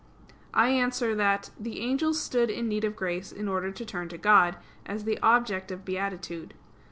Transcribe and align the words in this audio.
I 0.55 0.69
answer 0.71 1.13
that, 1.13 1.51
The 1.59 1.79
angels 1.81 2.19
stood 2.19 2.49
in 2.49 2.67
need 2.67 2.83
of 2.85 2.95
grace 2.95 3.31
in 3.31 3.47
order 3.47 3.71
to 3.71 3.85
turn 3.85 4.09
to 4.09 4.17
God, 4.17 4.55
as 4.83 5.03
the 5.03 5.19
object 5.21 5.69
of 5.69 5.85
beatitude. 5.85 6.55